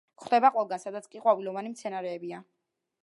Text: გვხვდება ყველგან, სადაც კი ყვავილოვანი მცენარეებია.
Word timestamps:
გვხვდება 0.19 0.49
ყველგან, 0.55 0.81
სადაც 0.85 1.09
კი 1.11 1.21
ყვავილოვანი 1.25 1.75
მცენარეებია. 1.75 2.41